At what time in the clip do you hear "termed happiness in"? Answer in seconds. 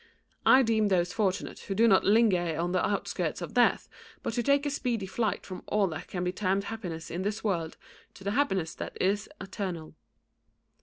6.31-7.21